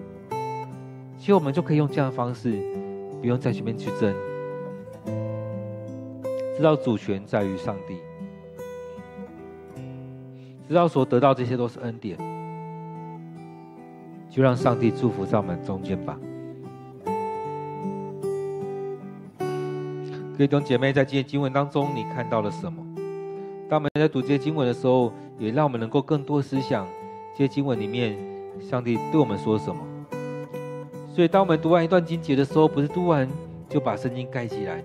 [1.18, 2.53] 其实我们就可以用这样的方式，
[3.20, 4.14] 不用在前面去争，
[6.57, 7.97] 知道主权在于上帝，
[10.68, 12.16] 知道所得到这些都是恩典，
[14.30, 16.16] 就让上帝祝福在我们中间吧。
[20.37, 22.84] 各位弟兄姐妹，在今天经文当中，你看到了什么？
[23.70, 26.87] 当我们在读这些经文的时候，也让我们能够更多思想
[27.32, 28.18] 这些经文里面，
[28.61, 29.80] 上帝对我们说什么。
[31.14, 33.26] 所以，当我们读完一段经节的时候，不是读完
[33.66, 34.84] 就把圣经盖起来，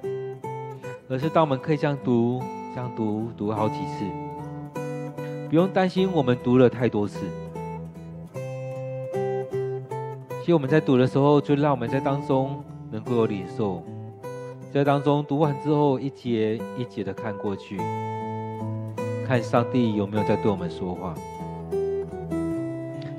[1.09, 2.41] 而是当我们可以这样读、
[2.73, 4.05] 这样读，读好几次，
[5.49, 7.19] 不用担心我们读了太多次。
[10.39, 13.83] 其实我们在读的时候，就让我们在当中能够有领受，
[14.71, 17.77] 在当中读完之后，一节一节的看过去。
[19.27, 21.13] 看上帝有没有在对我们说话，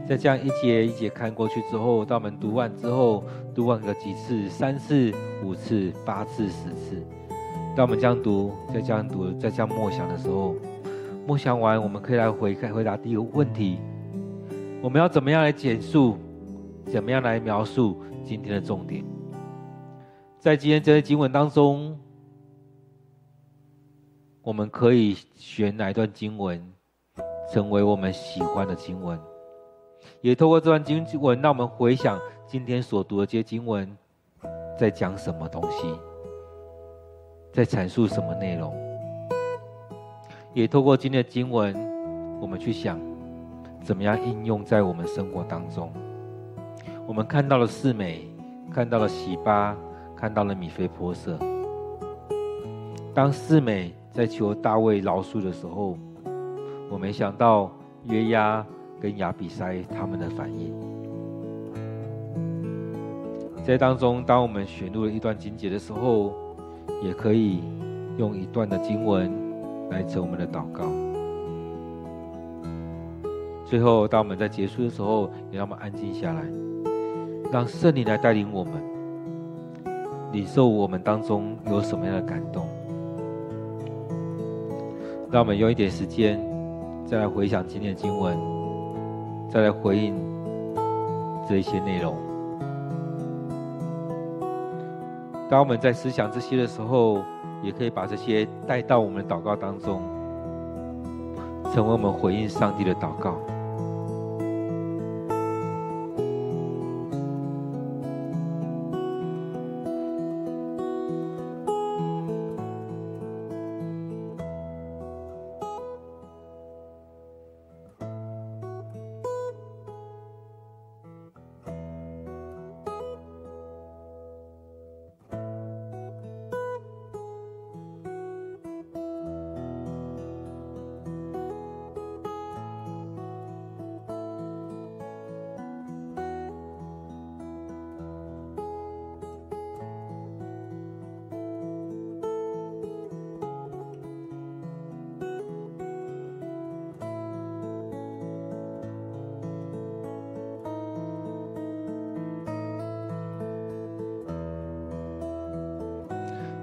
[0.06, 3.24] 在这样一节一节看过去之后，当我们读完之后，
[3.54, 5.12] 读完个几次，三次、
[5.44, 7.02] 五次、八次、十次，
[7.76, 10.54] 当我们这样读，再这样读，再这样默想的时候，
[11.26, 13.78] 默想完，我们可以来回看回答第一个问题：
[14.82, 16.16] 我们要怎么样来简述，
[16.86, 19.02] 怎么样来描述今天的重点？
[20.42, 21.96] 在今天这些经文当中。
[24.42, 26.60] 我们可以选哪一段经文，
[27.52, 29.16] 成为我们喜欢的经文，
[30.20, 33.88] 也透过这段经文，让我们回想今天所读的这些经文，
[34.76, 35.94] 在讲什么东西，
[37.52, 38.74] 在阐述什么内容。
[40.52, 41.72] 也透过今天的经文，
[42.40, 42.98] 我们去想，
[43.80, 45.92] 怎么样应用在我们生活当中。
[47.06, 48.26] 我们看到了四美，
[48.72, 49.76] 看到了洗巴，
[50.22, 51.36] 看到了米非波设。
[53.12, 53.92] 当四美。
[54.12, 55.96] 在求大卫饶恕的时候，
[56.90, 57.72] 我没想到
[58.04, 58.62] 约押
[59.00, 60.70] 跟亚比筛他们的反应。
[63.64, 66.34] 在当中，当我们选入了一段经节的时候，
[67.02, 67.62] 也可以
[68.18, 69.32] 用一段的经文
[69.88, 70.84] 来成我们的祷告。
[73.64, 76.44] 最后，当我们在结束的时候，也让我们安静下来，
[77.50, 78.74] 让圣灵来带领我们，
[80.32, 82.66] 领受我们当中有什么样的感动。
[85.30, 86.38] 让我们用一点时间，
[87.06, 88.36] 再来回想今天的经文，
[89.48, 90.14] 再来回应
[91.48, 92.14] 这一些内容。
[95.48, 97.22] 当我们在思想这些的时候，
[97.62, 100.02] 也可以把这些带到我们的祷告当中，
[101.74, 103.36] 成为我们回应上帝的祷告。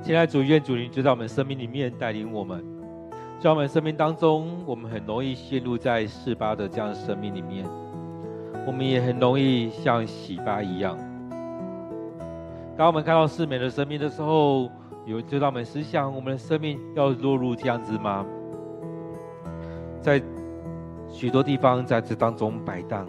[0.10, 2.66] 现在主愿主灵就在我们生命里面带领我们，
[3.40, 7.64] 在我们生命当中，我们很容易陷入在示巴的这样的生命里面，
[8.66, 10.98] 我们也很容易像洗巴一样。
[12.76, 14.68] 当我们看到示每的生命的时候，
[15.06, 18.26] 有就让我们思想：我们的生命要落入这样子吗？
[20.02, 20.20] 在
[21.08, 23.06] 许多地方在这当中摆荡，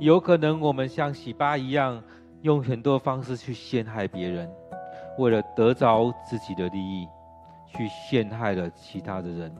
[0.00, 2.02] 有可能我们像洗巴一样。
[2.46, 4.48] 用很多方式去陷害别人，
[5.18, 7.08] 为了得着自己的利益，
[7.66, 9.52] 去陷害了其他的人。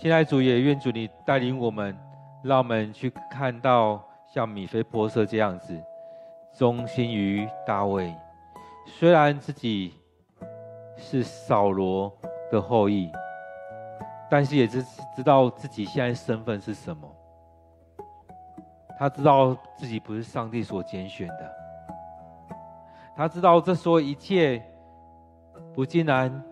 [0.00, 1.96] 亲爱的主，也愿主你带领我们，
[2.42, 5.80] 让我们去看到像米非波设这样子，
[6.52, 8.12] 忠心于大卫。
[8.84, 9.94] 虽然自己
[10.96, 12.12] 是扫罗
[12.50, 13.08] 的后裔，
[14.28, 14.84] 但是也知
[15.14, 17.08] 知道自己现在身份是什么。
[18.98, 21.52] 他知道自己不是上帝所拣选的，
[23.14, 24.62] 他知道这所有一切
[25.72, 26.42] 不尽然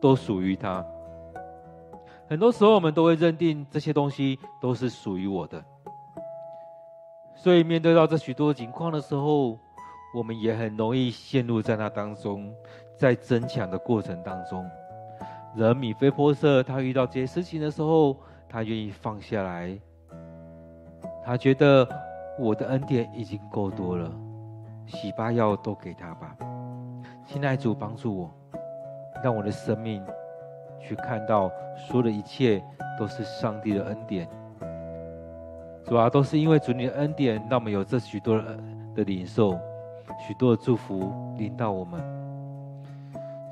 [0.00, 0.84] 都属于他。
[2.28, 5.62] 很多时候，我们都会认定这些东西都是属于我的，
[7.34, 9.58] 所以面对到这许多情况的时候，
[10.14, 12.52] 我们也很容易陷入在那当中，
[12.96, 14.68] 在争抢的过程当中。
[15.58, 18.16] 而米非波设，他遇到这些事情的时候，
[18.48, 19.78] 他愿意放下来。
[21.26, 21.84] 他觉得
[22.38, 24.08] 我的恩典已经够多了，
[24.86, 26.36] 洗巴要都给他吧。
[27.26, 28.30] 亲爱主，帮助我，
[29.24, 30.06] 让我的生命
[30.78, 32.62] 去看到，所有的一切
[32.96, 34.28] 都是上帝的恩典。
[35.84, 38.58] 主啊，都是因为主你的恩典，让我们有这许多的
[38.94, 39.58] 的领受，
[40.24, 42.00] 许多的祝福临到我们。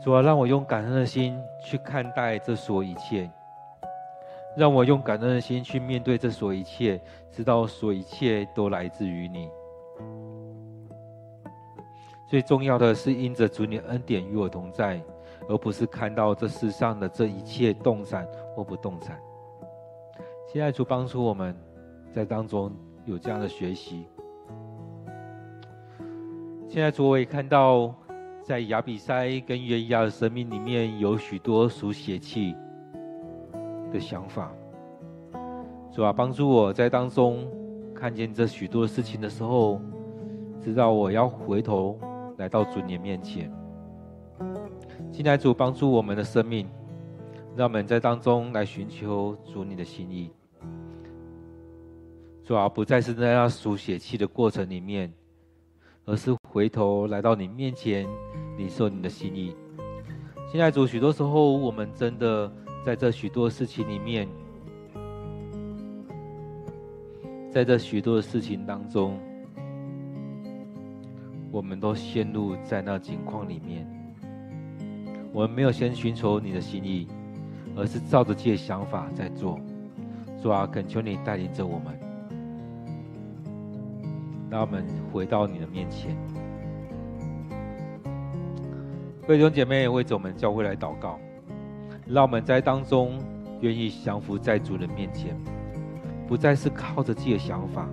[0.00, 3.28] 主啊，让我用感恩的心去看待这所有一切。
[4.56, 7.00] 让我用感恩的心去面对这所一切，
[7.30, 9.48] 知道所一切都来自于你。
[12.28, 15.00] 最重要的是因着主你恩典与我同在，
[15.48, 19.20] 而不是看到这世上的这一切动产或不动产。
[20.46, 21.56] 现在主帮助我们
[22.12, 22.72] 在当中
[23.04, 24.06] 有这样的学习。
[26.68, 27.94] 现在主我也看到，
[28.42, 32.54] 在亚比塞跟约押的生命里面有许多属血气
[33.94, 34.52] 的想法，
[35.92, 37.46] 主啊，帮助我在当中
[37.94, 39.80] 看见这许多事情的时候，
[40.60, 41.96] 知道我要回头
[42.36, 43.48] 来到主你面前。
[45.12, 46.68] 现在主帮助我们的生命，
[47.54, 50.32] 让我们在当中来寻求主你的心意。
[52.42, 55.12] 主啊，不再是在那属血气的过程里面，
[56.04, 58.08] 而是回头来到你面前，
[58.58, 59.54] 领受你的心意。
[60.50, 62.50] 现在主，许多时候我们真的。
[62.84, 64.28] 在这许多事情里面，
[67.50, 69.18] 在这许多的事情当中，
[71.50, 73.88] 我们都陷入在那境况里面。
[75.32, 77.08] 我们没有先寻求你的心意，
[77.74, 79.58] 而是照着自己的想法在做。
[80.42, 81.98] 主啊，恳求你带领着我们，
[84.50, 86.14] 让我们回到你的面前。
[89.22, 91.18] 各位弟兄姐妹，为着我们教会来祷告。
[92.06, 93.18] 让我们在当中
[93.60, 95.34] 愿意降服在主人面前，
[96.26, 97.88] 不再是靠着自己的想法，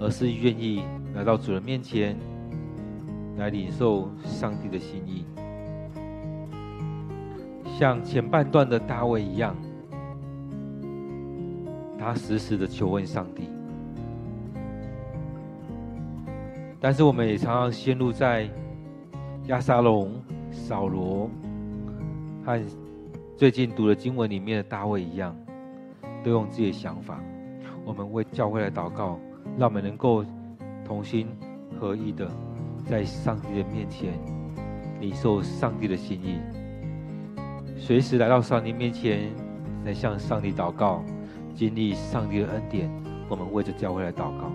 [0.00, 0.82] 而是愿意
[1.14, 2.16] 来到主人面前，
[3.36, 5.24] 来领受上帝的心意。
[7.78, 9.54] 像前半段的大卫一样，
[11.98, 13.50] 他时时的求问上帝。
[16.80, 18.48] 但是我们也常常陷入在
[19.46, 20.12] 押沙龙、
[20.50, 21.28] 扫罗
[22.44, 22.62] 和
[23.36, 25.36] 最近读的经文里面的大卫一样，
[26.24, 27.20] 都用自己的想法。
[27.84, 29.20] 我们为教会来祷告，
[29.58, 30.24] 让我们能够
[30.86, 31.28] 同心
[31.78, 32.26] 合意的
[32.86, 34.18] 在上帝的面前
[35.00, 36.40] 领受上帝的心意，
[37.76, 39.30] 随时来到上帝面前
[39.84, 41.04] 来向上帝祷告，
[41.54, 42.90] 经历上帝的恩典。
[43.28, 44.50] 我们为着教会来祷告。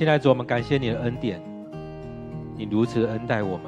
[0.00, 1.38] 现在主，我们感谢你的恩典，
[2.56, 3.66] 你如此恩待我们，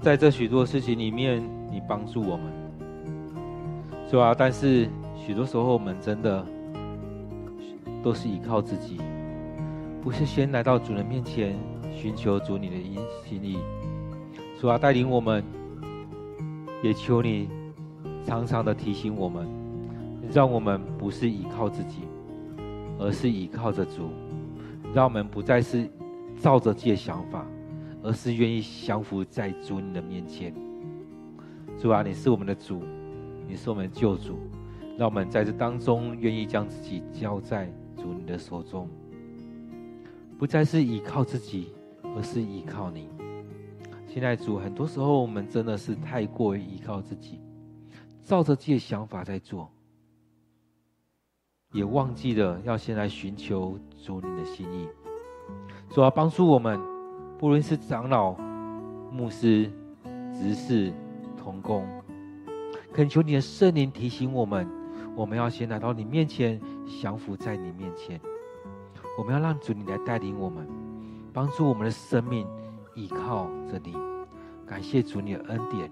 [0.00, 2.52] 在这许多事情里面，你帮助我们，
[4.10, 4.34] 是吧？
[4.36, 6.44] 但是许多时候，我们真的
[8.02, 8.98] 都是依靠自己，
[10.02, 11.56] 不是先来到主人面前
[11.94, 12.74] 寻求主你的
[13.24, 13.60] 心意，
[14.60, 14.76] 主啊？
[14.76, 15.44] 带领我们，
[16.82, 17.48] 也求你
[18.26, 19.46] 常常的提醒我们，
[20.32, 22.00] 让我们不是依靠自己，
[22.98, 24.10] 而是依靠着主。
[24.92, 25.88] 让我们不再是
[26.38, 27.46] 照着自己的想法，
[28.02, 30.52] 而是愿意降服在主你的面前。
[31.78, 32.82] 主啊，你是我们的主，
[33.46, 34.38] 你是我们的救主。
[34.98, 38.86] 让我们在这当中愿意将自己交在主你的手中，
[40.38, 41.72] 不再是依靠自己，
[42.14, 43.08] 而是依靠你。
[44.06, 47.40] 现在主，很多时候我们真的是太过于依靠自己，
[48.22, 49.70] 照着自己的想法在做。
[51.72, 54.88] 也忘记了要先来寻求主你的心意，
[55.88, 56.80] 主要帮助我们，
[57.38, 58.32] 不论是长老、
[59.12, 59.70] 牧师、
[60.32, 60.92] 执事、
[61.36, 61.86] 同工，
[62.92, 64.68] 恳求你的圣灵提醒我们，
[65.14, 66.60] 我们要先来到你面前，
[67.00, 68.20] 降服在你面前。
[69.16, 70.66] 我们要让主你来带领我们，
[71.32, 72.44] 帮助我们的生命
[72.96, 73.94] 依靠着你。
[74.66, 75.88] 感谢主你的恩典，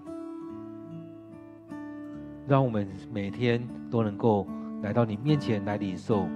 [2.49, 4.45] 让我们每天都能够。
[4.81, 6.27] 来到你面前来领受，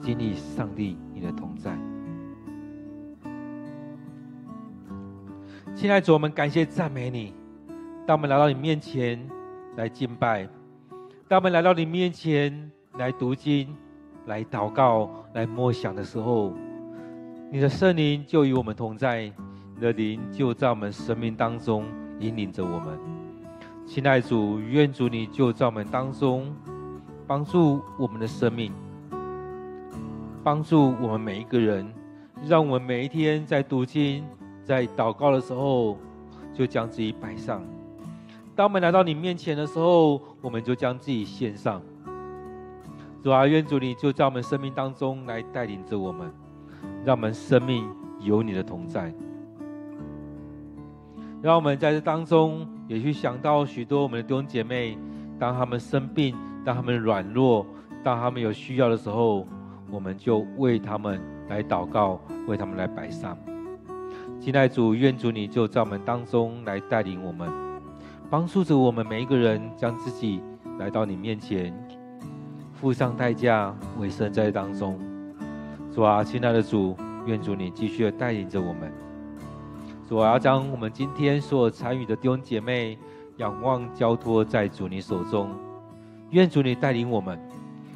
[0.00, 1.76] 经历上帝你的同在。
[5.74, 7.34] 亲爱的主，我们感谢赞美你。
[8.06, 9.20] 当我们来到你面前
[9.76, 10.48] 来敬拜，
[11.26, 13.74] 当我们来到你面前来读经、
[14.26, 16.52] 来祷告、来默想的时候，
[17.50, 19.32] 你的圣灵就与我们同在，
[19.74, 21.84] 你的灵就在我们生命当中
[22.20, 22.98] 引领着我们。
[23.84, 26.54] 亲爱的主，愿主你就在我们当中。
[27.30, 28.72] 帮助我们的生命，
[30.42, 31.86] 帮助我们每一个人，
[32.44, 34.24] 让我们每一天在读经、
[34.64, 35.96] 在祷告的时候，
[36.52, 37.62] 就将自己摆上。
[38.56, 41.80] 当我们来到你面前的时候，我们就将自己献上。
[43.22, 46.28] 主啊，愿主你就在我们生命当中来带领着我们，
[47.04, 49.14] 让我们生命有你的同在。
[51.40, 54.98] 让我们在这当中也去想到许多我们的弟兄姐妹，
[55.38, 56.34] 当他们生病。
[56.64, 57.66] 当他们软弱，
[58.02, 59.46] 当他们有需要的时候，
[59.90, 63.36] 我们就为他们来祷告，为他们来摆上。
[64.40, 67.50] 亲爱的主，愿主你就在我们当中来带领我们，
[68.30, 70.42] 帮助着我们每一个人，将自己
[70.78, 71.74] 来到你面前，
[72.72, 74.98] 付上代价，委身在当中。
[75.92, 76.96] 主啊，亲爱的主，
[77.26, 78.92] 愿主你继续的带领着我们。
[80.08, 82.98] 主啊，要将我们今天所有参与的弟兄姐妹，
[83.38, 85.50] 仰望交托在主你手中。
[86.30, 87.38] 愿主你带领我们，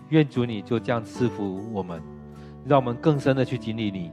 [0.09, 2.03] 愿主你就这样赐福我们，
[2.66, 4.11] 让我们更深的去经历你，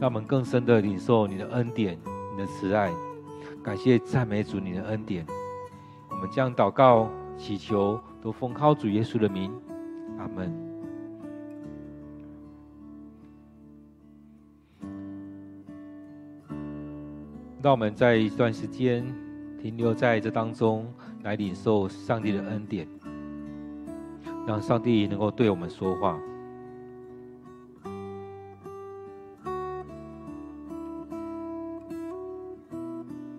[0.00, 1.98] 让我们更深的领受你的恩典、
[2.32, 2.90] 你的慈爱。
[3.62, 5.26] 感谢赞美主你的恩典，
[6.10, 9.52] 我们将祷告祈求都奉靠主耶稣的名，
[10.18, 10.50] 阿门。
[17.60, 19.04] 让我们在一段时间
[19.60, 20.90] 停留在这当中，
[21.22, 22.88] 来领受上帝的恩典。
[24.48, 26.18] 让上帝能够对我们说话。